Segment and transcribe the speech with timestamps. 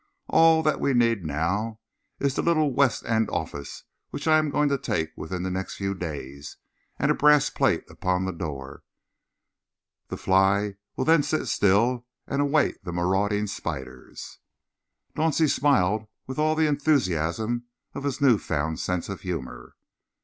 [0.29, 1.79] All that we need now
[2.19, 5.75] is the little West End office which I am going to take within the next
[5.75, 6.57] few days,
[6.97, 8.81] and a brass plate upon the door.
[10.07, 14.39] The fly will then sit still and await the marauding spiders."
[15.15, 19.75] Dauncey smiled with all the enthusiasm of his new found sense of humour.